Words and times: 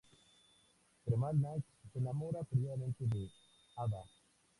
Tremal-Naik 1.03 1.63
se 1.91 1.97
enamora 1.99 2.43
perdidamente 2.45 3.05
de 3.05 3.29
Ada. 3.75 4.01